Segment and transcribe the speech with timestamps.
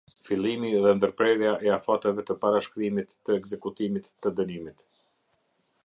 [0.27, 4.83] Fillimi dhe ndërprerja e afateve të parashkrimit të ekzekutimit të dënimit.